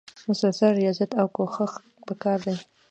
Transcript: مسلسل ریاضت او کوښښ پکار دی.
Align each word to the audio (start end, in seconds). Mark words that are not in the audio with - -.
مسلسل 0.29 0.71
ریاضت 0.79 1.11
او 1.21 1.27
کوښښ 1.35 1.71
پکار 2.07 2.37
دی. 2.45 2.55